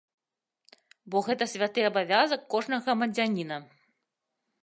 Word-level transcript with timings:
Бо 1.15 1.21
гэта 1.27 1.47
святы 1.51 1.79
абавязак 1.91 2.41
кожнага 2.53 2.81
грамадзяніна. 2.87 3.57